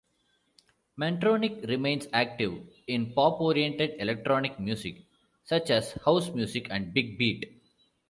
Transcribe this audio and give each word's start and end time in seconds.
Mantronik 0.99 1.63
remains 1.67 2.07
active 2.11 2.57
in 2.87 3.13
pop-oriented 3.13 3.97
electronic 4.01 4.59
music, 4.59 5.05
such 5.43 5.69
as 5.69 5.91
house 6.03 6.29
music 6.29 6.65
and 6.71 6.91
big 6.91 7.19
beat. 7.19 7.61